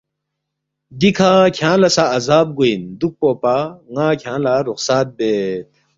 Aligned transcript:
دیکھہ 0.99 1.31
کھیانگ 1.55 1.79
لہ 1.81 1.89
سہ 1.95 2.03
عذاب 2.17 2.47
گوین 2.57 2.81
دُوکپوپا 2.99 3.57
ن٘ا 3.93 4.07
کھیانگ 4.21 4.43
لہ 4.45 4.53
رُخصت 4.67 5.07
بید 5.17 5.65